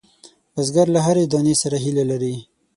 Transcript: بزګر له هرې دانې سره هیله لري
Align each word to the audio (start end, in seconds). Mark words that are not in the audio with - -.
بزګر 0.53 0.87
له 0.95 0.99
هرې 1.05 1.23
دانې 1.31 1.55
سره 1.61 1.77
هیله 1.83 2.03
لري 2.11 2.35